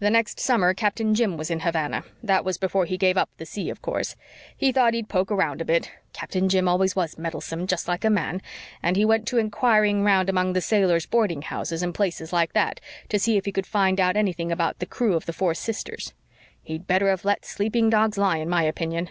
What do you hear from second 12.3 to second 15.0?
like that, to see if he could find out anything about the